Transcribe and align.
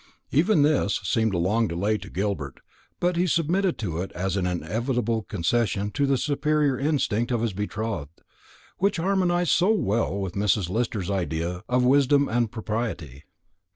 Even 0.31 0.63
this 0.63 0.99
seemed 1.03 1.35
a 1.35 1.37
long 1.37 1.67
delay 1.67 1.95
to 1.99 2.09
Gilbert; 2.09 2.61
but 2.99 3.17
he 3.17 3.27
submitted 3.27 3.77
to 3.77 4.01
it 4.01 4.11
as 4.13 4.35
an 4.35 4.47
inevitable 4.47 5.21
concession 5.21 5.91
to 5.91 6.07
the 6.07 6.17
superior 6.17 6.75
instinct 6.75 7.31
of 7.31 7.41
his 7.41 7.53
betrothed, 7.53 8.23
which 8.79 8.97
harmonised 8.97 9.51
so 9.51 9.71
well 9.71 10.17
with 10.19 10.33
Mrs. 10.33 10.71
Lister's 10.71 11.11
ideas 11.11 11.61
of 11.69 11.83
wisdom 11.83 12.27
and 12.27 12.51
propriety. 12.51 13.25